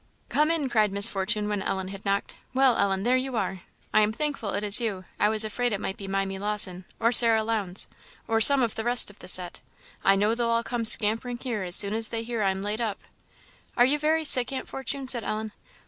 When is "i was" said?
5.19-5.43